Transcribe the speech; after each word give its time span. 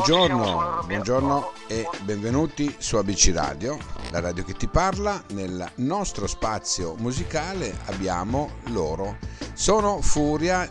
Buongiorno, 0.00 0.84
buongiorno 0.86 1.52
e 1.68 1.86
benvenuti 2.04 2.74
su 2.78 2.96
ABC 2.96 3.32
Radio, 3.34 3.76
la 4.10 4.20
radio 4.20 4.42
che 4.44 4.54
ti 4.54 4.66
parla. 4.66 5.22
Nel 5.32 5.72
nostro 5.76 6.26
spazio 6.26 6.94
musicale 6.94 7.76
abbiamo 7.84 8.60
loro. 8.68 9.18
Sono 9.52 10.00
Furia 10.00 10.66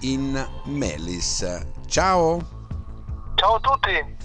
in 0.00 0.62
Melis. 0.64 1.44
Ciao! 1.86 2.40
Ciao 3.34 3.56
a 3.56 3.60
tutti! 3.60 4.16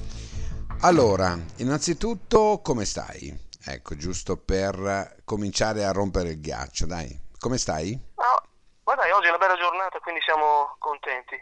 Allora, 0.84 1.38
innanzitutto 1.58 2.62
come 2.64 2.86
stai? 2.86 3.38
Ecco, 3.66 3.98
giusto 3.98 4.38
per 4.38 5.18
cominciare 5.26 5.84
a 5.84 5.92
rompere 5.92 6.30
il 6.30 6.40
ghiaccio, 6.40 6.86
dai. 6.86 7.24
Come 7.38 7.58
stai? 7.58 8.00
Ah, 8.16 8.42
guarda, 8.82 9.04
oggi 9.14 9.26
è 9.26 9.30
una 9.30 9.38
bella 9.38 9.58
giornata, 9.58 10.00
quindi 10.00 10.22
siamo 10.22 10.78
contenti. 10.80 11.36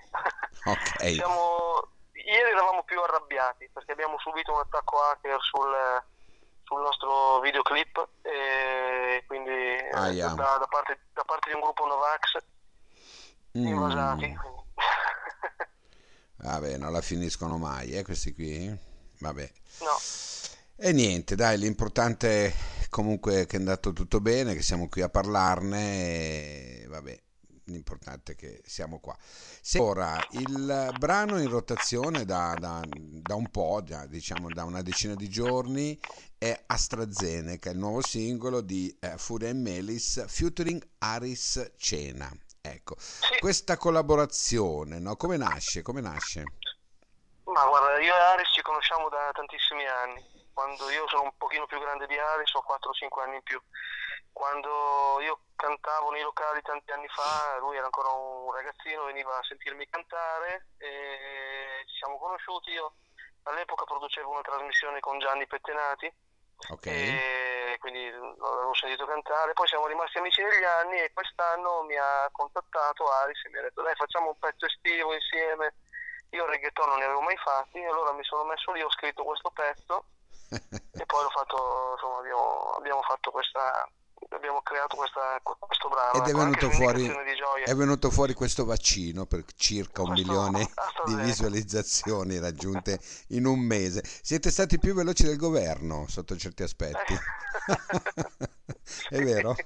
Ok. 0.66 1.14
siamo 1.14 1.92
ieri 2.26 2.50
eravamo 2.52 2.84
più 2.84 3.00
arrabbiati 3.02 3.70
perché 3.72 3.92
abbiamo 3.92 4.18
subito 4.20 4.54
un 4.54 4.60
attacco 4.60 5.00
hacker 5.02 5.38
sul, 5.42 6.04
sul 6.64 6.82
nostro 6.82 7.40
videoclip 7.42 8.08
e 8.22 9.24
quindi 9.28 9.50
eh, 9.52 9.90
Ah, 9.94 10.10
yeah. 10.10 10.34
da, 10.34 10.58
da 10.58 10.68
parte, 10.70 11.00
da 11.14 11.24
parte 11.24 11.50
di 11.50 11.56
un 11.56 11.62
gruppo 11.62 11.86
Novax 11.86 12.38
Mm. 13.56 13.68
invasati. 13.68 14.36
Vabbè, 16.38 16.78
non 16.78 16.92
la 16.92 17.02
finiscono 17.02 17.60
mai, 17.60 17.92
eh, 17.96 18.04
questi 18.04 18.34
qui. 18.34 18.76
Vabbè. 19.20 19.52
No, 19.82 19.92
E 20.78 20.92
niente, 20.92 21.36
dai, 21.36 21.60
l'importante 21.60 22.48
è 22.48 22.54
comunque 22.90 23.46
che 23.46 23.58
è 23.58 23.60
andato 23.60 23.94
tutto 23.94 24.20
bene, 24.22 24.56
che 24.56 24.64
siamo 24.64 24.90
qui 24.90 25.04
a 25.04 25.10
parlarne 25.10 26.82
e 26.82 26.86
vabbè, 26.90 27.22
l'importante 27.66 28.34
è 28.34 28.36
che 28.36 28.62
siamo 28.66 29.00
qua. 29.00 29.16
Se 29.20 29.80
ora 29.80 30.18
il 30.32 30.94
brano 30.98 31.40
in 31.40 31.50
rotazione 31.50 32.26
da, 32.26 32.56
da- 32.60 32.82
da 32.88 33.36
un 33.36 33.50
po', 33.50 33.82
già, 33.84 34.06
diciamo 34.06 34.50
da 34.50 34.64
una 34.64 34.82
decina 34.82 35.16
di 35.16 35.30
giorni, 35.30 36.00
è 36.38 36.64
AstraZeneca, 36.66 37.70
il 37.70 37.78
nuovo 37.78 38.02
singolo 38.02 38.62
di 38.62 38.96
eh, 39.00 39.18
Furia 39.18 39.50
e 39.50 39.54
Melis 39.54 40.26
featuring 40.28 40.82
Aris 41.00 41.74
Cena. 41.78 42.30
Ecco, 42.62 42.96
sì, 42.98 43.40
questa 43.40 43.78
collaborazione, 43.78 45.00
no? 45.00 45.16
Come 45.18 45.38
nasce? 45.38 45.82
Come 45.82 46.02
nasce? 46.02 46.44
ma 47.54 47.66
guarda, 47.68 48.00
io 48.00 48.14
e 48.14 48.20
Aris 48.20 48.50
ci 48.52 48.62
conosciamo 48.62 49.10
da 49.10 49.30
tantissimi 49.32 49.86
anni. 49.86 50.26
Quando 50.54 50.90
io 50.90 51.08
sono 51.08 51.24
un 51.24 51.38
pochino 51.38 51.66
più 51.68 51.80
grande 51.80 52.08
di 52.08 52.18
Aris, 52.18 52.54
ho 52.54 52.64
4-5 52.66 53.22
anni 53.22 53.36
in 53.36 53.44
più. 53.44 53.62
Quando 54.32 55.20
io 55.22 55.40
cantavo 55.56 56.12
nei 56.12 56.22
locali 56.22 56.62
tanti 56.62 56.92
anni 56.92 57.08
fa, 57.08 57.58
lui 57.60 57.76
era 57.78 57.86
ancora 57.86 58.10
un 58.10 58.52
ragazzino, 58.52 59.06
veniva 59.06 59.38
a 59.38 59.44
sentirmi 59.44 59.88
cantare 59.90 60.68
e 60.78 61.84
ci 61.88 61.96
siamo 61.98 62.18
conosciuti. 62.18 62.72
Io 62.72 62.94
all'epoca 63.44 63.86
producevo 63.86 64.30
una 64.30 64.42
trasmissione 64.42 65.00
con 65.00 65.20
Gianni 65.20 65.48
Pettenati 65.48 66.12
Ok? 66.70 66.86
e 66.86 67.78
quindi 67.80 68.10
l'avevo 68.10 68.74
sentito 68.74 69.06
cantare. 69.06 69.54
Poi 69.54 69.68
siamo 69.68 69.88
rimasti 69.88 70.18
amici 70.18 70.42
negli 70.42 70.64
anni 70.64 71.00
e 71.00 71.12
quest'anno 71.14 71.84
mi 71.84 71.98
ha 71.98 72.30
contattato 72.32 73.06
Aris 73.06 73.44
e 73.46 73.50
mi 73.50 73.58
ha 73.58 73.62
detto 73.64 73.82
dai 73.82 73.96
facciamo 73.96 74.30
un 74.30 74.40
pezzo 74.40 74.66
estivo 74.66 75.14
insieme. 75.14 75.76
Io 76.30 76.46
reggaeton 76.46 76.88
non 76.88 76.98
ne 76.98 77.04
avevo 77.06 77.22
mai 77.22 77.38
fatti, 77.38 77.78
e 77.80 77.86
allora 77.86 78.12
mi 78.14 78.24
sono 78.24 78.44
messo 78.44 78.72
lì, 78.72 78.82
ho 78.82 78.90
scritto 78.90 79.24
questo 79.24 79.52
pezzo 79.52 80.06
e 80.50 81.06
poi 81.06 81.22
l'ho 81.22 81.30
fatto, 81.30 81.92
insomma, 81.94 82.18
abbiamo, 82.20 82.72
abbiamo 82.76 83.02
fatto 83.04 83.30
questa, 83.30 83.88
creato 84.74 84.96
questa, 84.96 85.40
questo 85.44 85.88
brano. 85.88 86.14
Ed 86.14 86.26
è 86.26 86.30
ecco, 86.30 86.38
venuto 86.40 86.70
fuori, 86.72 87.16
è 87.64 87.76
venuto 87.76 88.10
fuori 88.10 88.34
questo 88.34 88.66
vaccino 88.66 89.26
per 89.26 89.46
circa 89.56 90.02
un 90.02 90.10
Questo 90.10 90.32
milione 90.32 90.70
di 91.06 91.16
visualizzazioni 91.16 92.40
raggiunte 92.40 93.00
in 93.30 93.46
un 93.46 93.60
mese. 93.60 94.02
Siete 94.04 94.50
stati 94.50 94.80
più 94.80 94.96
veloci 94.96 95.24
del 95.24 95.38
governo 95.38 96.06
sotto 96.08 96.36
certi 96.36 96.64
aspetti. 96.64 97.14
è 99.10 99.22
vero? 99.22 99.56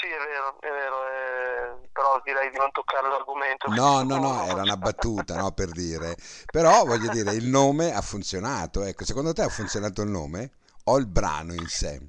Sì, 0.00 0.06
è 0.06 0.16
vero, 0.16 0.60
è 0.60 0.70
vero, 0.70 0.96
eh, 1.08 1.88
però 1.92 2.20
direi 2.22 2.48
di 2.50 2.56
non 2.56 2.70
toccare 2.70 3.08
l'argomento. 3.08 3.68
No, 3.70 4.04
no, 4.04 4.16
no, 4.20 4.44
era 4.44 4.62
una 4.62 4.76
battuta, 4.76 5.34
no, 5.36 5.50
per 5.50 5.70
dire. 5.70 6.14
Però 6.46 6.84
voglio 6.84 7.10
dire, 7.10 7.32
il 7.32 7.48
nome 7.48 7.92
ha 7.92 8.00
funzionato. 8.00 8.84
Ecco, 8.84 9.04
secondo 9.04 9.32
te 9.32 9.42
ha 9.42 9.48
funzionato 9.48 10.02
il 10.02 10.10
nome 10.10 10.52
o 10.84 10.96
il 10.96 11.08
brano 11.08 11.52
in 11.54 11.66
sé? 11.66 12.00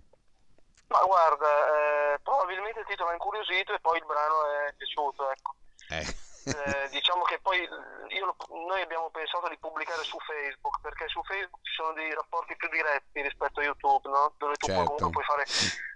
Ma 0.90 1.02
guarda, 1.06 2.14
eh, 2.14 2.20
probabilmente 2.24 2.80
il 2.80 2.86
titolo 2.88 3.10
ha 3.10 3.14
incuriosito 3.14 3.74
e 3.74 3.80
poi 3.80 3.98
il 3.98 4.06
brano 4.06 4.46
è 4.68 4.74
piaciuto, 4.74 5.30
ecco. 5.32 5.54
Eh. 5.90 6.28
Eh, 6.50 6.90
diciamo 6.90 7.24
che 7.24 7.38
poi 7.42 7.60
io 7.62 8.26
lo- 8.26 8.36
noi 8.66 8.82
abbiamo 8.82 9.10
pensato 9.12 9.48
di 9.50 9.58
pubblicare 9.60 10.02
su 10.04 10.18
Facebook 10.20 10.80
perché 10.82 11.08
su 11.08 11.22
Facebook 11.24 11.62
ci 11.64 11.74
sono 11.74 11.94
dei 11.94 12.12
rapporti 12.14 12.56
più 12.56 12.68
diretti 12.70 13.22
rispetto 13.22 13.60
a 13.60 13.64
YouTube, 13.64 14.10
no? 14.10 14.34
dove 14.38 14.56
tu 14.56 14.66
Certo. 14.66 14.82
comunque 14.84 15.10
puoi 15.12 15.24
fare 15.26 15.46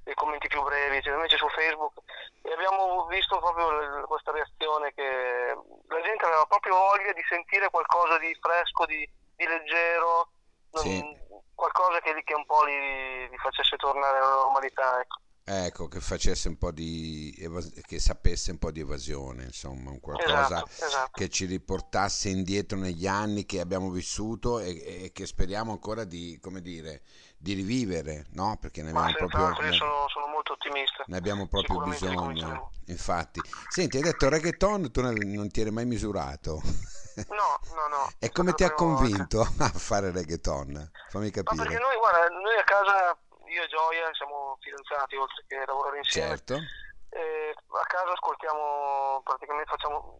dei 0.04 0.14
commenti 0.14 0.48
più 0.50 0.62
brevi, 0.62 1.02
cioè, 1.02 1.14
invece 1.16 1.38
su 1.38 1.48
Facebook 1.50 1.94
e 2.44 2.52
abbiamo 2.54 3.06
visto 3.08 3.40
proprio 3.40 4.06
questa 4.06 4.32
reazione 4.32 4.94
che 4.94 5.58
la 5.88 6.02
gente 6.02 6.26
aveva 6.26 6.46
proprio 6.46 6.76
voglia 6.76 7.14
di 7.14 7.24
sentire 7.28 7.70
qualcosa 7.72 8.20
di 8.20 8.38
fresco, 8.40 8.86
di, 8.86 9.10
di 9.36 9.48
leggero, 9.48 10.28
non- 10.72 10.84
Sì. 10.84 11.22
Qualcosa 11.64 12.00
che, 12.02 12.22
che 12.24 12.34
un 12.34 12.46
po' 12.46 12.64
li, 12.66 13.30
li 13.30 13.38
facesse 13.38 13.76
tornare 13.78 14.18
alla 14.18 14.36
normalità. 14.36 15.00
Ecco. 15.00 15.22
Ecco, 15.46 15.90
che 15.90 16.00
facesse 16.00 16.48
un 16.48 16.58
po' 16.58 16.72
di 16.72 17.36
evas- 17.38 17.82
che 17.86 18.00
sapesse 18.00 18.52
un 18.52 18.60
po' 18.60 18.72
di 18.72 18.80
evasione, 18.80 19.44
insomma, 19.44 19.90
un 19.92 20.00
qualcosa 20.00 20.64
Esatto, 20.64 20.86
esatto. 20.86 21.12
che 21.12 21.28
ci 21.28 21.46
riportasse 21.46 22.30
indietro 22.30 22.78
negli 22.78 23.06
anni 23.08 23.46
che 23.46 23.60
abbiamo 23.60 23.90
vissuto 23.90 24.60
e, 24.60 25.04
e 25.04 25.12
che 25.12 25.26
speriamo 25.26 25.74
ancora 25.74 26.06
di, 26.06 26.40
come 26.42 26.62
dire, 26.62 27.02
di 27.38 27.54
rivivere, 27.56 28.26
no? 28.32 28.58
Perché 28.58 28.84
ne 28.84 28.94
Ma 28.94 29.02
abbiamo 29.08 29.28
proprio, 29.28 29.46
senz'altro 29.48 29.66
io 29.66 29.74
sono, 29.74 30.08
sono 30.08 30.28
molto 30.28 30.54
ottimista. 30.54 31.04
ne 31.08 31.18
abbiamo 31.18 31.48
proprio 31.48 31.82
bisogno, 31.82 32.12
ricominceremo. 32.12 32.72
infatti. 32.88 33.42
Senti, 33.68 33.98
hai 33.98 34.04
detto 34.04 34.30
reggaeton, 34.30 34.92
tu 34.92 35.02
non 35.02 35.52
ti 35.52 35.60
eri 35.60 35.72
mai 35.72 35.86
misurato. 35.86 36.62
No, 37.30 37.60
no, 37.76 37.88
no. 37.88 38.10
E 38.20 38.32
come 38.32 38.54
ti 38.54 38.64
ha 38.64 38.74
convinto 38.74 39.42
a 39.42 39.70
fare 39.70 40.12
reggaeton? 40.12 40.92
Fammi 41.10 41.32
Ma 41.34 41.44
perché 41.44 41.44
capire. 41.44 41.80
noi, 41.80 41.98
guarda, 41.98 42.28
noi 42.30 42.58
a 42.58 42.64
casa, 42.64 43.18
io 43.46 43.64
e 43.64 43.68
Gioia, 43.68 44.10
siamo 44.14 44.58
fidanzati 44.62 45.16
oltre 45.16 45.44
che 45.48 45.64
lavorare 45.66 45.98
insieme. 45.98 46.28
Certo, 46.30 46.56
E 47.10 47.54
a 47.54 47.86
casa 47.86 48.12
ascoltiamo, 48.14 49.22
praticamente 49.24 49.70
facciamo, 49.70 50.20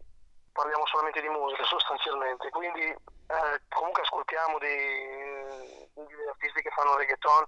parliamo 0.52 0.86
solamente 0.86 1.20
di 1.20 1.28
musica 1.28 1.64
sostanzialmente. 1.70 2.48
Quindi 2.50 2.82
eh, 2.84 3.60
comunque 3.70 4.02
ascoltiamo 4.02 4.58
dei, 4.58 5.90
degli 5.94 6.28
artisti 6.28 6.62
che 6.62 6.70
fanno 6.70 6.96
reggaeton. 6.96 7.44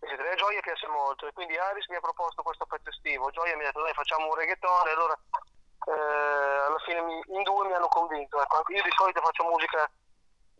eccetera. 0.00 0.30
E 0.30 0.36
Gioia 0.36 0.60
piace 0.60 0.86
molto. 0.88 1.26
E 1.26 1.32
quindi 1.32 1.56
Aris 1.58 1.88
mi 1.88 1.96
ha 1.96 2.00
proposto 2.00 2.42
questo 2.42 2.64
pezzo 2.66 2.88
estivo. 2.90 3.30
Gioia 3.30 3.56
mi 3.56 3.62
ha 3.62 3.66
detto 3.66 3.82
dai 3.82 3.92
facciamo 3.92 4.28
un 4.28 4.34
reggaeton 4.34 4.86
e 4.88 4.90
allora 4.92 5.16
eh, 5.86 6.35
fine 6.96 7.02
mi- 7.02 7.36
in 7.36 7.42
due 7.42 7.66
mi 7.66 7.74
hanno 7.74 7.88
convinto. 7.88 8.40
Ecco, 8.40 8.62
io 8.72 8.82
di 8.82 8.94
solito 8.96 9.20
faccio 9.20 9.44
musica 9.44 9.90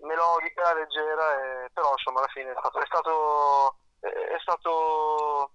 melodica, 0.00 0.74
leggera, 0.74 1.64
e- 1.64 1.70
però 1.72 1.92
insomma 1.92 2.18
alla 2.20 2.28
fine 2.28 2.52
è 2.52 2.56
stato, 2.58 2.80
è 2.80 2.86
stato, 2.86 3.76
è 4.00 4.38
stato, 4.40 5.52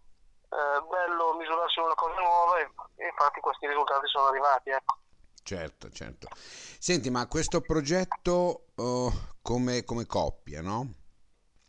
eh, 0.49 0.81
bello 0.89 1.33
misurarsi 1.37 1.79
una 1.79 1.95
cosa 1.95 2.19
nuova 2.19 2.59
e, 2.59 2.69
e 2.95 3.07
infatti 3.07 3.39
questi 3.39 3.67
risultati 3.67 4.07
sono 4.07 4.27
arrivati. 4.27 4.69
Ecco. 4.69 4.97
certo, 5.43 5.89
certo. 5.91 6.27
Senti, 6.33 7.09
ma 7.09 7.27
questo 7.27 7.61
progetto 7.61 8.65
oh, 8.75 9.11
come, 9.41 9.83
come 9.83 10.05
coppia, 10.05 10.61
no? 10.61 10.93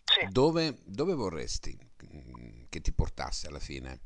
Sì. 0.04 0.26
Dove, 0.30 0.78
dove 0.84 1.14
vorresti 1.14 1.76
mm, 1.78 2.64
che 2.68 2.80
ti 2.80 2.92
portasse 2.92 3.48
alla 3.48 3.58
fine? 3.58 4.00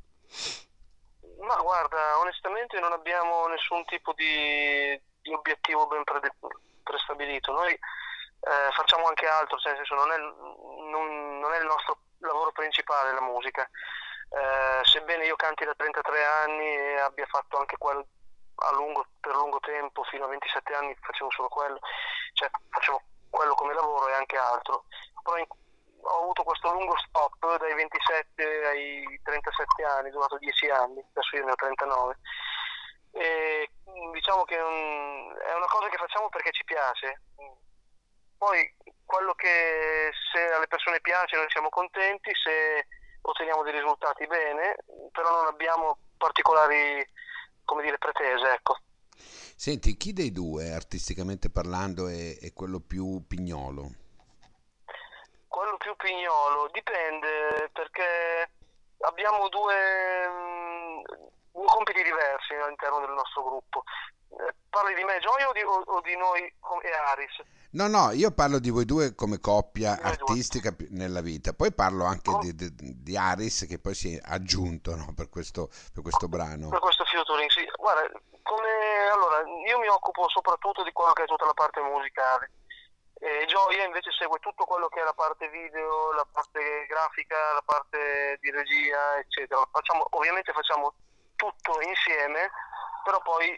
Ma 1.46 1.54
guarda, 1.62 2.18
onestamente 2.18 2.80
non 2.80 2.90
abbiamo 2.92 3.46
nessun 3.46 3.84
tipo 3.84 4.12
di, 4.14 5.00
di 5.22 5.32
obiettivo 5.32 5.86
ben 5.86 6.02
prede- 6.02 6.34
prestabilito. 6.82 7.52
Noi 7.52 7.72
eh, 7.72 8.70
facciamo 8.72 9.06
anche 9.06 9.28
altro, 9.28 9.56
cioè, 9.58 9.76
senso, 9.76 9.94
non, 9.94 10.10
è, 10.10 10.16
non- 10.18 11.38
non 11.38 11.52
è 11.52 11.58
il 11.58 11.66
nostro 11.66 11.98
lavoro 12.18 12.50
principale 12.50 13.12
la 13.12 13.20
musica. 13.20 13.62
Eh, 13.62 14.80
sebbene 14.84 15.24
io 15.24 15.36
canti 15.36 15.64
da 15.64 15.74
33 15.76 16.24
anni 16.24 16.66
e 16.66 16.98
abbia 16.98 17.26
fatto 17.26 17.58
anche 17.58 17.76
quello 17.76 18.04
lungo, 18.72 19.06
per 19.20 19.36
lungo 19.36 19.60
tempo, 19.60 20.02
fino 20.04 20.24
a 20.24 20.28
27 20.28 20.74
anni 20.74 20.96
facevo 21.00 21.30
solo 21.30 21.48
quello, 21.48 21.78
cioè 22.32 22.50
facevo 22.70 23.02
quello 23.30 23.54
come 23.54 23.72
lavoro 23.72 24.08
e 24.08 24.14
anche 24.14 24.36
altro. 24.36 24.86
Però 25.22 25.36
in- 25.36 25.46
ho 26.06 26.22
avuto 26.22 26.42
questo 26.42 26.72
lungo 26.72 26.96
stop 26.98 27.58
dai 27.58 27.74
27 27.74 28.66
ai 28.66 29.20
37 29.22 29.84
anni, 29.84 30.10
durato 30.10 30.38
10 30.38 30.68
anni, 30.70 31.04
adesso 31.10 31.36
io 31.36 31.44
ne 31.44 31.50
ho 31.50 31.54
39. 31.54 32.18
E 33.12 33.70
diciamo 34.12 34.44
che 34.44 34.56
è 34.56 35.54
una 35.54 35.66
cosa 35.66 35.88
che 35.88 35.96
facciamo 35.96 36.28
perché 36.28 36.52
ci 36.52 36.64
piace. 36.64 37.22
Poi 38.36 38.74
quello 39.04 39.34
che 39.34 40.10
se 40.32 40.52
alle 40.52 40.66
persone 40.66 41.00
piace 41.00 41.36
noi 41.36 41.48
siamo 41.48 41.68
contenti, 41.70 42.30
se 42.34 42.86
otteniamo 43.22 43.62
dei 43.62 43.72
risultati 43.72 44.26
bene, 44.26 44.76
però 45.10 45.30
non 45.30 45.46
abbiamo 45.46 45.98
particolari 46.16 47.04
come 47.64 47.82
dire 47.82 47.98
pretese, 47.98 48.52
ecco. 48.52 48.78
Senti, 49.16 49.96
chi 49.96 50.12
dei 50.12 50.30
due, 50.30 50.72
artisticamente 50.72 51.50
parlando, 51.50 52.08
è, 52.08 52.38
è 52.38 52.52
quello 52.52 52.80
più 52.80 53.24
pignolo? 53.26 54.04
Quello 55.56 55.78
più 55.78 55.96
pignolo 55.96 56.68
dipende 56.70 57.70
perché 57.72 58.50
abbiamo 59.08 59.48
due, 59.48 60.28
mm, 60.28 61.00
due 61.50 61.64
compiti 61.64 62.02
diversi 62.02 62.52
all'interno 62.52 63.00
del 63.00 63.14
nostro 63.16 63.42
gruppo. 63.42 63.82
Eh, 64.36 64.54
Parli 64.68 64.92
di 64.92 65.02
me, 65.04 65.18
Gioia, 65.20 65.48
o 65.48 65.52
di, 65.52 65.62
o- 65.62 65.82
o 65.96 66.00
di 66.02 66.14
noi 66.14 66.42
e 66.42 66.90
Aris? 66.92 67.40
No, 67.70 67.88
no, 67.88 68.10
io 68.12 68.32
parlo 68.32 68.58
di 68.58 68.68
voi 68.68 68.84
due 68.84 69.14
come 69.14 69.40
coppia 69.40 69.94
due. 69.94 70.04
artistica 70.04 70.72
pi- 70.72 70.88
nella 70.90 71.22
vita, 71.22 71.54
poi 71.54 71.72
parlo 71.72 72.04
anche 72.04 72.30
Com- 72.30 72.40
di, 72.42 72.54
di, 72.54 73.02
di 73.02 73.16
Aris 73.16 73.64
che 73.66 73.78
poi 73.78 73.94
si 73.94 74.14
è 74.14 74.20
aggiunto 74.22 74.94
no, 74.94 75.14
per 75.16 75.30
questo, 75.30 75.70
per 75.94 76.02
questo 76.02 76.28
brano. 76.28 76.68
Per 76.68 76.80
questo 76.80 77.04
featuring, 77.06 77.48
sì. 77.48 77.64
Guarda, 77.78 78.06
come 78.42 79.08
allora, 79.10 79.40
io 79.66 79.78
mi 79.78 79.88
occupo 79.88 80.28
soprattutto 80.28 80.82
di 80.84 80.92
quello 80.92 81.14
che 81.14 81.22
è 81.22 81.26
tutta 81.26 81.46
la 81.46 81.54
parte 81.54 81.80
musicale. 81.80 82.50
E 83.18 83.46
Gioia 83.46 83.84
invece 83.84 84.10
segue 84.12 84.38
tutto 84.40 84.64
quello 84.64 84.88
che 84.88 85.00
è 85.00 85.04
la 85.04 85.14
parte 85.14 85.48
video, 85.48 86.12
la 86.12 86.26
parte 86.30 86.86
grafica, 86.86 87.52
la 87.54 87.62
parte 87.64 88.38
di 88.40 88.50
regia, 88.50 89.16
eccetera. 89.18 89.66
Facciamo, 89.72 90.06
ovviamente 90.10 90.52
facciamo 90.52 90.92
tutto 91.34 91.80
insieme, 91.80 92.50
però 93.04 93.20
poi 93.22 93.48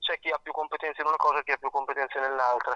c'è 0.00 0.18
chi 0.18 0.30
ha 0.30 0.38
più 0.38 0.52
competenze 0.52 1.02
in 1.02 1.08
una 1.08 1.16
cosa 1.16 1.38
e 1.40 1.44
chi 1.44 1.52
ha 1.52 1.56
più 1.58 1.70
competenze 1.70 2.18
nell'altra. 2.20 2.72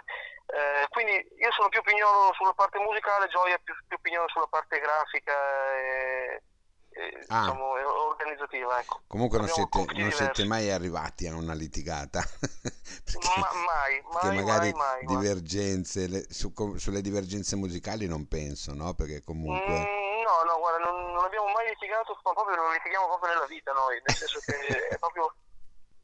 Eh, 0.47 0.87
quindi 0.91 1.13
io 1.39 1.51
sono 1.53 1.69
più 1.69 1.81
pignolo 1.83 2.33
sulla 2.35 2.53
parte 2.53 2.79
musicale, 2.79 3.29
Gioia 3.29 3.55
è 3.55 3.61
più, 3.61 3.75
più 3.89 3.99
pignolo 4.01 4.29
sulla 4.29 4.47
parte 4.47 4.79
grafica 4.79 5.33
e, 5.75 6.43
e, 6.91 7.25
Ah. 7.29 7.41
diciamo, 7.41 7.65
organizzativa. 8.09 8.79
Ecco. 8.79 9.01
Comunque 9.09 9.39
non 9.39 9.49
siete, 9.49 9.85
non 9.97 10.11
siete 10.13 10.45
mai 10.45 10.71
arrivati 10.71 11.27
a 11.27 11.35
una 11.35 11.55
litigata, 11.55 12.21
perché, 13.07 13.39
Ma- 13.39 13.53
mai, 13.55 14.03
perché 14.03 14.27
mai, 14.27 14.35
magari 14.37 14.73
mai, 14.73 15.05
mai, 15.05 15.17
divergenze, 15.17 16.09
le- 16.09 16.27
su- 16.29 16.53
sulle 16.77 17.01
divergenze 17.01 17.55
musicali 17.57 18.07
non 18.07 18.27
penso, 18.27 18.75
no? 18.75 18.95
Perché 18.95 19.23
comunque... 19.23 19.71
Mm, 19.79 20.23
no, 20.27 20.43
no, 20.45 20.59
guarda, 20.59 20.85
non, 20.91 21.13
non 21.13 21.25
abbiamo 21.25 21.47
mai 21.55 21.69
litigato, 21.69 22.19
ma 22.25 22.33
proprio 22.33 22.57
non 22.57 22.73
litighiamo 22.73 23.07
proprio 23.07 23.33
nella 23.33 23.47
vita 23.47 23.73
noi, 23.73 24.01
nel 24.05 24.15
senso 24.17 24.41
che 24.45 24.89
è 24.89 24.99
proprio, 24.99 25.35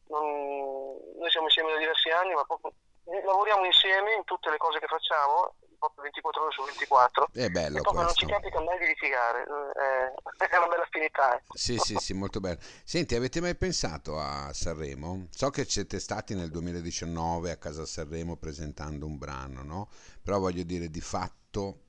non- 0.09 0.97
noi 1.19 1.31
siamo 1.31 1.47
insieme 1.47 1.73
da 1.73 1.79
diversi 1.79 2.09
anni, 2.11 2.35
ma 2.35 2.45
proprio 2.45 2.73
lavoriamo 3.05 3.65
insieme 3.67 4.15
in 4.15 4.25
tutte 4.25 4.49
le 4.51 4.57
cose 4.59 4.79
che 4.79 4.87
facciamo, 4.87 5.55
proprio 5.83 6.03
24 6.05 6.43
ore 6.43 6.53
su 6.53 6.63
24, 6.63 7.29
È 7.33 7.49
bello 7.51 7.79
e 7.79 7.81
proprio 7.81 8.05
non 8.05 8.15
ci 8.15 8.25
questo. 8.25 8.47
capita 8.47 8.63
mai 8.63 8.79
di 8.79 8.87
litigare, 8.87 9.43
eh, 9.43 10.47
è 10.47 10.57
una 10.57 10.69
bella 10.69 10.83
affinità. 10.83 11.35
ecco. 11.35 11.57
Sì, 11.57 11.79
sì, 11.79 11.97
sì, 11.99 12.15
molto 12.15 12.39
bello. 12.39 12.59
Senti, 12.85 13.17
avete 13.17 13.41
mai 13.41 13.57
pensato 13.57 14.19
a 14.19 14.53
Sanremo? 14.53 15.27
So 15.31 15.51
che 15.51 15.65
siete 15.65 15.99
stati 15.99 16.35
nel 16.35 16.51
2019 16.51 17.51
a 17.51 17.57
casa 17.57 17.85
Sanremo 17.85 18.37
presentando 18.37 19.07
un 19.07 19.19
brano, 19.19 19.63
no? 19.63 19.89
Però 20.23 20.39
voglio 20.39 20.63
dire, 20.63 20.89
di 20.89 21.01
fatto 21.01 21.81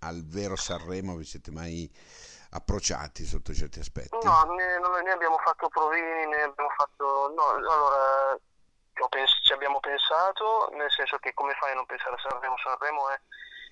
al 0.00 0.24
vero 0.24 0.54
Sanremo 0.56 1.16
vi 1.16 1.24
siete 1.24 1.50
mai 1.50 1.90
approcciati 2.50 3.24
sotto 3.24 3.52
certi 3.52 3.80
aspetti? 3.80 4.24
No, 4.24 4.42
ne, 4.54 4.78
non- 4.78 5.02
ne 5.02 5.10
abbiamo 5.10 5.38
fatto 5.38 5.68
provini, 5.68 6.26
ne 6.26 6.42
abbiamo 6.42 6.70
fatto... 6.76 7.32
No, 7.34 7.48
allora, 7.48 8.38
ho 9.00 9.08
pens- 9.08 9.40
ci 9.42 9.52
abbiamo 9.52 9.80
pensato, 9.80 10.68
nel 10.72 10.90
senso 10.90 11.18
che 11.18 11.32
come 11.34 11.54
fai 11.54 11.72
a 11.72 11.74
non 11.74 11.86
pensare 11.86 12.14
a 12.14 12.18
Sanremo? 12.18 12.56
Sanremo 12.58 13.08
è 13.10 13.20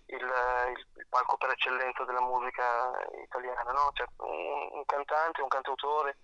il, 0.07 0.17
il- 0.25 1.07
palco 1.09 1.37
per 1.37 1.51
eccellenza 1.51 2.05
della 2.05 2.21
musica 2.21 2.91
italiana, 3.23 3.71
no? 3.73 3.91
Cioè, 3.93 4.07
un, 4.19 4.69
un 4.73 4.85
cantante, 4.85 5.43
un 5.43 5.49
cantautore, 5.49 6.19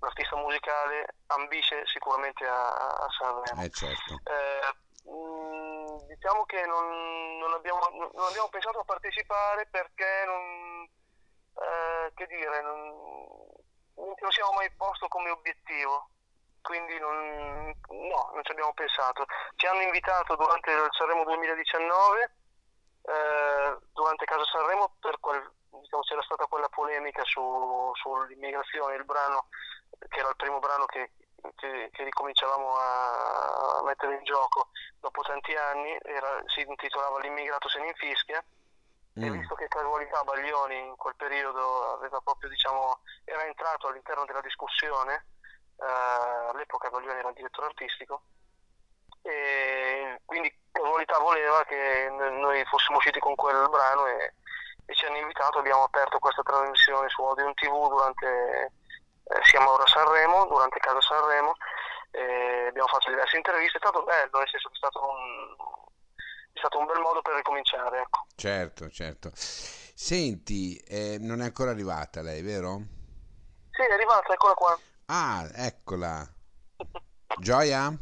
un 0.00 0.08
artista 0.08 0.36
musicale 0.36 1.16
ambisce 1.26 1.84
sicuramente 1.86 2.46
a, 2.46 2.68
a 2.74 3.06
Sanremo. 3.10 3.62
Eh 3.62 3.70
certo. 3.70 4.20
Eh, 4.24 5.10
mh, 5.10 6.06
diciamo 6.06 6.44
che 6.46 6.64
non, 6.66 7.38
non 7.38 7.52
abbiamo, 7.52 7.80
non 7.90 8.26
abbiamo 8.28 8.48
pensato 8.48 8.78
a 8.80 8.84
partecipare 8.84 9.66
perché 9.66 10.24
non, 10.26 10.88
eh, 11.62 12.12
che 12.14 12.26
dire, 12.26 12.62
non, 12.62 12.78
non 13.96 14.14
lo 14.18 14.30
siamo 14.30 14.52
mai 14.52 14.70
posto 14.72 15.08
come 15.08 15.30
obiettivo, 15.30 16.08
quindi 16.62 16.98
non, 16.98 17.74
no, 17.88 18.30
non 18.34 18.42
ci 18.44 18.52
abbiamo 18.52 18.72
pensato. 18.74 19.24
Ci 19.56 19.66
hanno 19.66 19.82
invitato 19.82 20.36
durante 20.36 20.70
il 20.70 20.88
Sanremo 20.90 21.24
2019, 21.24 22.34
eh, 23.02 23.78
durante 23.92 24.24
Casa 24.24 24.44
Sanremo, 24.44 24.94
per 25.00 25.18
quel, 25.20 25.40
diciamo, 25.70 26.02
c'era 26.02 26.22
stata 26.22 26.46
quella 26.46 26.68
polemica 26.68 27.22
su, 27.24 27.90
sull'immigrazione, 27.94 28.94
il 28.96 29.04
brano 29.04 29.46
che 30.08 30.18
era 30.20 30.28
il 30.28 30.36
primo 30.36 30.58
brano 30.60 30.86
che, 30.86 31.12
che- 31.56 31.88
che 31.92 32.04
ricominciavamo 32.04 32.76
a, 32.76 33.82
mettere 33.84 34.14
in 34.14 34.24
gioco 34.24 34.68
dopo 34.98 35.22
tanti 35.22 35.54
anni, 35.54 35.96
era- 36.02 36.42
si 36.46 36.60
intitolava 36.60 37.18
L'immigrato 37.20 37.68
se 37.68 37.80
ne 37.80 37.88
infischia. 37.88 38.42
E 39.12 39.28
Mm. 39.28 39.32
visto 39.38 39.54
che 39.56 39.66
casualità 39.66 40.22
Baglioni 40.22 40.78
in 40.78 40.96
quel 40.96 41.16
periodo 41.16 41.94
aveva 41.94 42.20
proprio, 42.20 42.48
diciamo, 42.48 43.00
era 43.24 43.44
entrato 43.44 43.88
all'interno 43.88 44.24
della 44.24 44.40
discussione, 44.40 45.26
eh, 45.80 46.50
all'epoca 46.50 46.90
Baglioni 46.90 47.18
era 47.18 47.28
il 47.28 47.34
direttore 47.34 47.66
artistico, 47.68 48.22
e 49.22 50.20
quindi 50.24 50.52
casualità 50.70 51.18
voleva 51.18 51.64
che 51.64 52.08
noi 52.10 52.64
fossimo 52.66 52.98
usciti 52.98 53.18
con 53.18 53.34
quel 53.34 53.68
brano 53.68 54.06
e, 54.06 54.34
e 54.86 54.94
ci 54.94 55.06
hanno 55.06 55.18
invitato, 55.18 55.58
abbiamo 55.58 55.84
aperto 55.84 56.18
questa 56.18 56.42
trasmissione 56.42 57.08
su 57.08 57.22
Odeon 57.22 57.54
TV 57.54 57.88
durante 57.88 58.72
eh, 59.24 59.40
Siamo 59.44 59.70
ora 59.72 59.84
a 59.84 59.86
Sanremo, 59.86 60.46
durante 60.46 60.78
Casa 60.78 61.00
Sanremo, 61.00 61.54
abbiamo 62.68 62.88
fatto 62.88 63.10
diverse 63.10 63.36
interviste, 63.36 63.76
è 63.76 63.80
stato 63.80 64.02
bello, 64.02 64.38
nel 64.38 64.48
senso 64.48 64.68
che 64.68 64.74
è 64.74 64.78
stato 64.78 65.00
un, 65.06 65.54
è 66.52 66.58
stato 66.58 66.78
un 66.78 66.86
bel 66.86 67.00
modo 67.00 67.22
per 67.22 67.34
ricominciare, 67.34 68.00
ecco. 68.00 68.26
Certo, 68.34 68.90
certo. 68.90 69.30
Senti, 69.34 70.76
eh, 70.78 71.18
non 71.20 71.40
è 71.42 71.44
ancora 71.44 71.70
arrivata 71.70 72.22
lei, 72.22 72.42
vero? 72.42 72.80
Sì, 73.70 73.82
è 73.82 73.92
arrivata, 73.92 74.32
eccola 74.32 74.54
qua. 74.54 74.78
Ah, 75.12 75.50
eccola. 75.52 76.24
Gioia? 77.40 77.98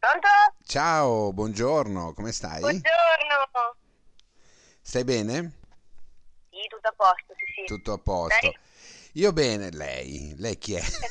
Pronto? 0.00 0.28
Ciao, 0.64 1.32
buongiorno, 1.32 2.12
come 2.12 2.32
stai? 2.32 2.58
Buongiorno. 2.58 3.76
Stai 4.82 5.04
bene? 5.04 5.52
Sì, 6.50 6.66
tutto 6.68 6.88
a 6.88 6.94
posto, 6.96 7.34
sì, 7.36 7.44
sì. 7.54 7.64
Tutto 7.66 7.92
a 7.92 7.98
posto. 7.98 8.46
Lei? 8.46 8.58
Io 9.12 9.32
bene, 9.32 9.70
lei, 9.70 10.34
lei 10.38 10.58
chi 10.58 10.74
è? 10.74 10.82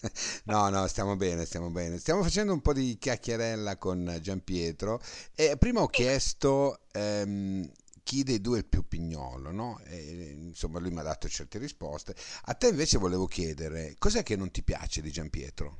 No, 0.44 0.68
no, 0.68 0.86
stiamo 0.86 1.16
bene, 1.16 1.44
stiamo 1.44 1.70
bene. 1.70 1.98
Stiamo 1.98 2.22
facendo 2.22 2.52
un 2.52 2.60
po' 2.60 2.72
di 2.72 2.96
chiacchierella 2.98 3.76
con 3.76 4.18
Giampietro 4.20 5.00
e 5.34 5.56
prima 5.58 5.82
ho 5.82 5.86
chiesto 5.88 6.80
ehm, 6.92 7.70
chi 8.10 8.24
dei 8.24 8.40
due 8.40 8.56
è 8.56 8.58
il 8.58 8.66
più 8.66 8.88
pignolo, 8.88 9.52
no? 9.52 9.80
E, 9.84 10.32
insomma, 10.32 10.80
lui 10.80 10.90
mi 10.90 10.98
ha 10.98 11.04
dato 11.04 11.28
certe 11.28 11.58
risposte. 11.58 12.16
A 12.46 12.54
te 12.54 12.66
invece 12.66 12.98
volevo 12.98 13.26
chiedere, 13.26 13.94
cos'è 13.98 14.24
che 14.24 14.34
non 14.34 14.50
ti 14.50 14.64
piace 14.64 15.00
di 15.00 15.12
Giampietro? 15.12 15.76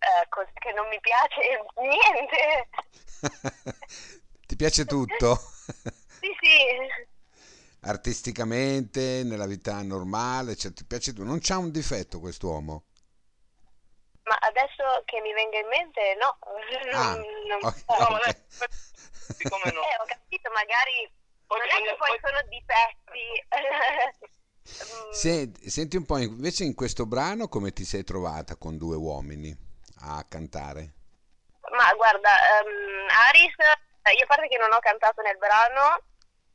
Eh, 0.00 0.28
cosa 0.28 0.50
che 0.52 0.70
non 0.74 0.86
mi 0.88 1.00
piace? 1.00 1.40
Niente. 1.80 2.68
Ti 4.46 4.54
piace 4.54 4.84
tutto? 4.84 5.40
Sì, 6.22 6.28
sì. 6.40 7.08
Artisticamente, 7.80 9.22
nella 9.24 9.46
vita 9.46 9.82
normale, 9.82 10.54
cioè 10.56 10.74
ti 10.74 10.84
piace 10.84 11.12
tutto? 11.14 11.24
Non 11.24 11.38
c'ha 11.40 11.56
un 11.56 11.70
difetto 11.70 12.20
quest'uomo? 12.20 12.84
Adesso 14.52 15.02
che 15.06 15.20
mi 15.20 15.32
venga 15.32 15.58
in 15.58 15.68
mente, 15.68 16.14
no. 16.20 16.36
Ah, 16.92 17.14
Non, 17.16 17.24
non 17.48 17.58
ok. 17.62 17.76
so. 17.88 17.96
No, 17.98 18.18
dai, 18.20 18.36
siccome 19.36 19.72
no. 19.72 19.80
Eh, 19.80 19.96
ho 20.00 20.04
capito, 20.04 20.50
magari 20.52 21.10
non 21.48 21.60
è 21.60 21.82
che 21.88 21.96
poi 21.96 22.20
sono 22.20 22.40
difetti. 22.48 23.24
Senti, 25.10 25.68
senti 25.68 25.96
un 25.96 26.06
po', 26.06 26.18
invece 26.18 26.62
in 26.64 26.74
questo 26.74 27.04
brano 27.04 27.48
come 27.48 27.72
ti 27.72 27.84
sei 27.84 28.04
trovata 28.04 28.56
con 28.56 28.78
due 28.78 28.94
uomini 28.96 29.54
a 30.02 30.24
cantare? 30.28 30.92
Ma 31.76 31.92
guarda, 31.94 32.30
ehm, 32.30 33.08
Aris, 33.28 33.54
eh, 34.02 34.12
io 34.12 34.24
a 34.24 34.26
parte 34.26 34.46
che 34.48 34.58
non 34.58 34.72
ho 34.72 34.78
cantato 34.78 35.20
nel 35.22 35.36
brano, 35.36 36.00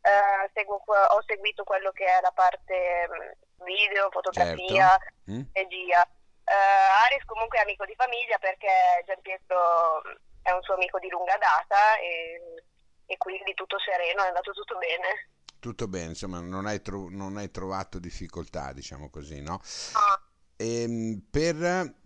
eh, 0.02 0.50
seguo 0.54 0.82
ho 0.88 1.24
seguito 1.28 1.64
quello 1.66 1.92
che 1.92 2.06
è 2.06 2.22
la 2.22 2.32
parte 2.32 3.08
mm, 3.10 3.66
video, 3.66 4.10
fotografia, 4.10 4.98
Certo. 4.98 5.32
Mm? 5.32 5.42
regia. 5.52 6.08
Eh, 6.48 7.06
Aris 7.06 7.26
comunque 7.26 7.58
è 7.60 7.62
amico 7.62 7.84
di 7.84 7.94
famiglia 7.96 8.38
perché 8.40 9.04
Giampietro 9.06 10.02
è 10.42 10.52
un 10.52 10.62
suo 10.62 10.76
amico 10.76 10.98
di 11.00 11.10
lunga 11.10 11.36
data 11.38 11.98
e, 12.00 12.64
e 13.06 13.18
quindi 13.18 13.54
tutto 13.54 13.78
sereno, 13.80 14.24
è 14.24 14.28
andato 14.28 14.52
tutto 14.54 14.78
bene. 14.78 15.28
Tutto 15.60 15.88
bene, 15.88 16.10
insomma, 16.10 16.40
non 16.40 16.66
hai, 16.66 16.82
tro- 16.82 17.10
non 17.10 17.36
hai 17.36 17.52
trovato 17.52 18.00
difficoltà, 18.00 18.72
diciamo 18.72 19.10
così, 19.10 19.42
no? 19.42 19.60
Ah, 19.94 20.22
Ehm, 20.60 21.22
per, 21.30 21.56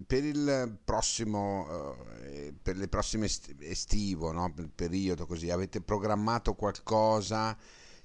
per 0.05 0.23
il 0.25 0.77
prossimo, 0.83 2.05
eh, 2.23 2.53
per 2.61 2.75
le 2.75 2.87
prossime 2.89 3.25
est- 3.25 3.55
estivo, 3.61 4.31
no? 4.31 4.51
Per 4.53 4.65
il 4.65 4.71
periodo 4.71 5.25
così, 5.25 5.49
avete 5.49 5.81
programmato 5.81 6.53
qualcosa? 6.55 7.55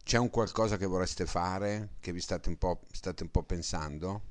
C'è 0.04 0.18
un 0.18 0.30
qualcosa 0.30 0.76
che 0.76 0.86
vorreste 0.86 1.26
fare? 1.26 1.94
Che 2.00 2.12
vi 2.12 2.20
state 2.20 2.48
un 2.48 2.58
po', 2.58 2.80
state 2.92 3.24
un 3.24 3.30
po' 3.30 3.42
pensando? 3.42 4.22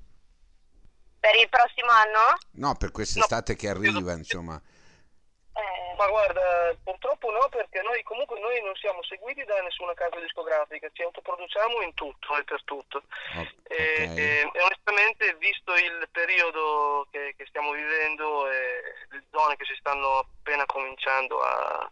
Per 1.26 1.36
il 1.42 1.50
prossimo 1.50 1.90
anno? 1.90 2.38
No, 2.62 2.76
per 2.78 2.92
quest'estate 2.92 3.54
no. 3.54 3.58
che 3.58 3.68
arriva, 3.68 4.14
insomma. 4.14 4.62
Eh... 4.62 5.96
Ma 5.98 6.08
guarda, 6.08 6.76
purtroppo 6.84 7.32
no, 7.32 7.48
perché 7.50 7.82
noi 7.82 8.04
comunque 8.04 8.38
noi 8.40 8.62
non 8.62 8.76
siamo 8.76 9.02
seguiti 9.02 9.44
da 9.46 9.60
nessuna 9.62 9.96
casa 9.96 10.20
discografica, 10.20 10.88
ci 10.94 11.02
autoproduciamo 11.02 11.82
in 11.82 11.96
tutto 11.96 12.38
e 12.38 12.44
per 12.44 12.62
tutto. 12.66 13.02
Oh, 13.38 13.48
e, 13.64 14.06
okay. 14.06 14.18
e, 14.18 14.52
e, 14.54 14.62
onestamente, 14.62 15.34
visto 15.40 15.74
il 15.74 16.08
periodo 16.12 17.08
che, 17.10 17.34
che, 17.36 17.46
stiamo 17.48 17.72
vivendo 17.72 18.46
e 18.52 19.08
le 19.10 19.24
zone 19.32 19.56
che 19.56 19.66
si 19.66 19.74
stanno 19.80 20.20
appena 20.20 20.66
cominciando 20.68 21.40
a... 21.40 21.90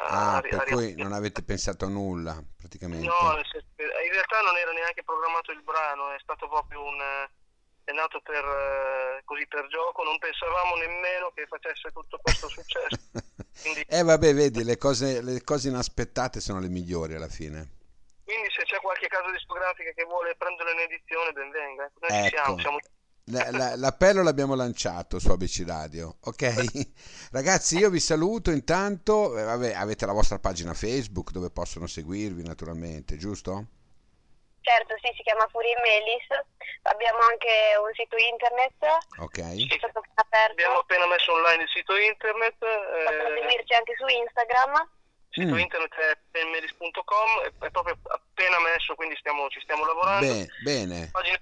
a 0.00 0.36
ah, 0.36 0.40
per 0.40 0.60
a 0.60 0.64
cui 0.64 0.94
non 0.96 1.12
avete 1.12 1.42
pensato 1.42 1.84
a 1.84 1.88
nulla, 1.88 2.40
praticamente. 2.56 3.04
No, 3.04 3.36
in 3.36 4.12
realtà 4.12 4.40
non 4.40 4.56
era 4.56 4.72
neanche 4.72 5.02
programmato 5.02 5.50
il 5.52 5.60
brano, 5.60 6.14
è 6.14 6.18
stato 6.22 6.48
proprio 6.48 6.82
un 6.84 7.28
è 7.84 7.92
nato 7.92 8.20
per, 8.20 8.44
eh, 8.44 9.22
così 9.24 9.46
per 9.46 9.66
gioco, 9.68 10.02
non 10.04 10.18
pensavamo 10.18 10.76
nemmeno 10.76 11.32
che 11.34 11.46
facesse 11.46 11.90
tutto 11.90 12.18
questo 12.22 12.48
successo. 12.48 13.10
Quindi, 13.62 13.84
eh 13.88 14.02
vabbè, 14.02 14.34
vedi, 14.34 14.64
le 14.64 14.76
cose, 14.76 15.20
le 15.22 15.42
cose 15.42 15.68
inaspettate 15.68 16.40
sono 16.40 16.60
le 16.60 16.68
migliori 16.68 17.14
alla 17.14 17.28
fine. 17.28 17.80
Quindi 18.24 18.48
se 18.56 18.62
c'è 18.64 18.78
qualche 18.80 19.08
casa 19.08 19.30
discografica 19.30 19.90
che 19.92 20.04
vuole 20.04 20.34
prendere 20.36 20.72
in 20.72 20.78
edizione, 20.78 21.32
ben 21.32 21.50
venga. 21.50 21.90
Noi 22.00 22.18
ecco. 22.18 22.24
ci 22.24 22.34
siamo, 22.34 22.58
siamo... 22.58 22.78
La, 23.26 23.50
la, 23.50 23.76
l'appello 23.76 24.22
l'abbiamo 24.22 24.54
lanciato 24.54 25.18
su 25.18 25.30
ABC 25.30 25.64
Radio, 25.66 26.16
ok? 26.20 26.90
Ragazzi, 27.30 27.78
io 27.78 27.90
vi 27.90 28.00
saluto 28.00 28.50
intanto. 28.50 29.36
Eh, 29.36 29.42
vabbè, 29.42 29.74
avete 29.74 30.06
la 30.06 30.12
vostra 30.12 30.38
pagina 30.38 30.72
Facebook 30.72 31.30
dove 31.30 31.50
possono 31.50 31.86
seguirvi, 31.86 32.42
naturalmente, 32.42 33.16
giusto? 33.16 33.66
Certo, 34.62 34.94
sì, 35.02 35.12
si 35.16 35.22
chiama 35.22 35.46
Fury 35.50 35.74
Melis. 35.82 36.26
Abbiamo 36.82 37.18
anche 37.18 37.74
un 37.82 37.92
sito 37.94 38.16
internet. 38.16 38.78
Ok. 39.18 39.38
Sì. 39.58 39.68
Abbiamo 40.30 40.78
appena 40.78 41.06
messo 41.06 41.32
online 41.32 41.64
il 41.64 41.68
sito 41.68 41.96
internet. 41.96 42.56
Potete 42.58 43.26
eh... 43.26 43.40
seguirci 43.40 43.74
anche 43.74 43.94
su 43.98 44.06
Instagram. 44.06 44.88
Il 45.34 45.42
sito 45.42 45.54
mm. 45.54 45.58
internet 45.58 45.94
è 45.94 46.18
penmelis.com, 46.30 47.30
è 47.58 47.70
proprio 47.70 47.98
appena 48.08 48.60
messo, 48.60 48.94
quindi 48.94 49.16
stiamo, 49.16 49.48
ci 49.48 49.60
stiamo 49.60 49.84
lavorando. 49.86 50.26
Beh, 50.26 50.46
bene. 50.62 51.00
La 51.00 51.08
pagina 51.10 51.38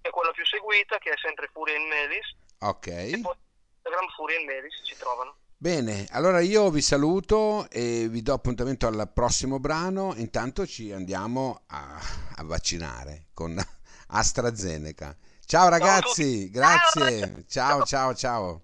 è 0.00 0.10
quella 0.10 0.30
più 0.30 0.46
seguita, 0.46 0.96
che 0.98 1.10
è 1.10 1.18
sempre 1.18 1.48
Fury 1.52 1.76
Melis. 1.88 2.36
Ok. 2.60 2.86
E 2.86 3.18
poi 3.20 3.36
Instagram 3.82 4.08
Fury 4.14 4.44
Melis 4.44 4.80
ci 4.84 4.96
trovano. 4.96 5.36
Bene, 5.62 6.08
allora 6.10 6.40
io 6.40 6.70
vi 6.70 6.82
saluto 6.82 7.70
e 7.70 8.08
vi 8.08 8.20
do 8.20 8.32
appuntamento 8.32 8.88
al 8.88 9.08
prossimo 9.14 9.60
brano. 9.60 10.12
Intanto 10.16 10.66
ci 10.66 10.90
andiamo 10.90 11.60
a, 11.68 12.00
a 12.34 12.42
vaccinare 12.42 13.26
con 13.32 13.56
AstraZeneca. 14.08 15.16
Ciao 15.46 15.68
ragazzi, 15.68 16.50
grazie. 16.50 17.44
Ciao, 17.46 17.84
ciao, 17.84 18.12
ciao. 18.12 18.60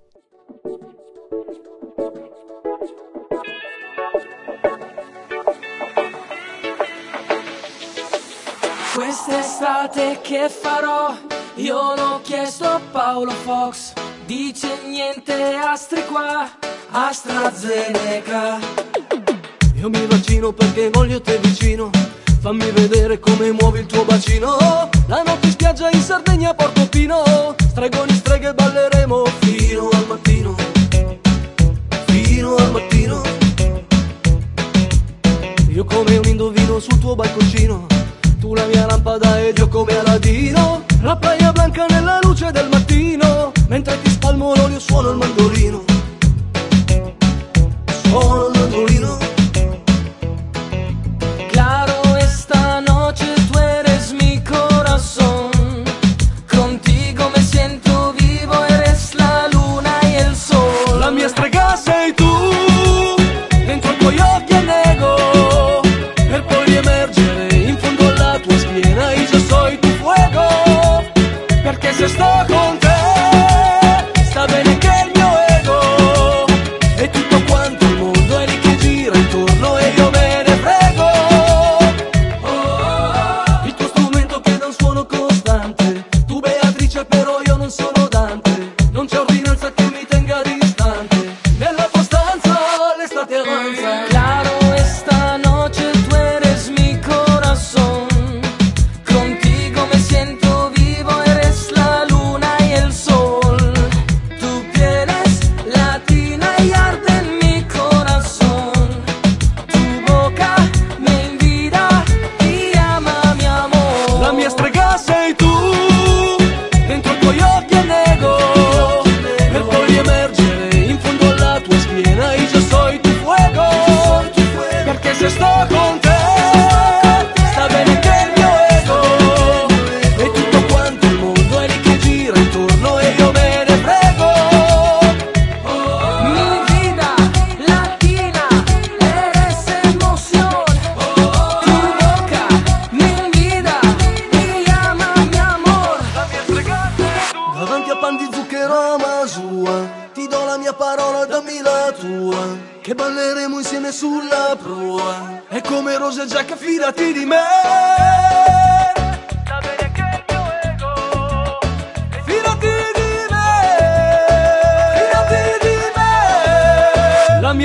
Quest'estate 8.93 10.19
che 10.21 10.49
farò? 10.49 11.17
Io 11.59 11.95
l'ho 11.95 12.21
chiesto 12.23 12.65
a 12.65 12.81
Paolo 12.91 13.31
Fox, 13.31 13.93
dice 14.27 14.83
niente 14.85 15.55
astri 15.55 16.05
qua 16.07 16.67
AstraZeneca. 16.91 18.59
Io 19.75 19.89
mi 19.91 20.07
vaccino 20.07 20.53
perché 20.53 20.89
voglio 20.91 21.21
te 21.21 21.39
vicino. 21.39 21.91
Fammi 22.41 22.71
vedere 22.71 23.19
come 23.19 23.53
muovi 23.53 23.81
il 23.81 23.87
tuo 23.87 24.05
bacino. 24.05 24.57
La 25.07 25.23
notte 25.23 25.51
spiaggia 25.51 25.91
in 25.91 26.01
Sardegna 26.01 26.51
a 26.51 26.55
Portofino. 26.55 27.55
Stregoni, 27.71 28.13
streghe 28.13 28.55
balleremo 28.55 29.25
fino 29.41 29.89
al 29.93 30.07
mattino. 30.07 30.55
Fino 32.07 32.57
al 32.57 32.71
mattino. 32.73 33.23
Io 35.69 35.85
come 35.85 36.17
un 36.17 36.25
indovino 36.25 36.79
sul 36.81 36.99
tuo 36.99 37.15
balconcino. 37.15 37.87
Tu 38.41 38.55
la 38.55 38.65
mia 38.65 38.87
lampada 38.87 39.41
ed 39.41 39.59
io 39.59 39.69
come 39.69 39.99
Aladino. 39.99 40.85
La 41.03 41.17
playa 41.17 41.53
blanca 41.53 41.87
nella 41.87 42.19
luce 42.23 42.51
del 42.51 42.69
mattino. 42.69 43.53
Mentre 43.69 44.01
ti 44.01 44.11
spalmo 44.11 44.55
l'olio 44.55 44.79
suono 44.79 45.11
il 45.11 45.17
mandolino. 45.17 45.88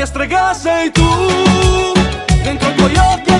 La 0.03 0.05
mia 0.05 0.05
strega 0.05 0.53
sei 0.53 0.91
tu, 0.91 1.07
dentro 2.43 2.69
i 2.69 2.75
tuoi 2.75 2.97
occhi 2.97 3.23
nego. 3.31 3.32